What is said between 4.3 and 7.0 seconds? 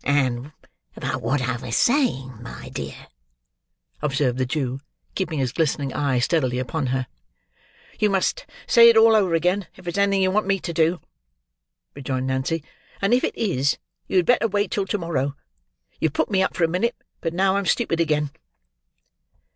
the Jew, keeping his glistening eye steadily upon